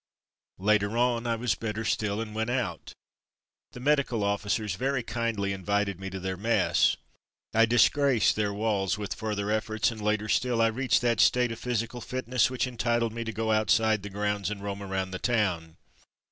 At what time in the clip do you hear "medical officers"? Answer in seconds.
3.79-4.73